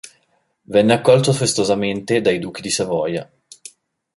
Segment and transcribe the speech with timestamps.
[0.63, 3.31] Venne accolto festosamente dai duchi di Savoia.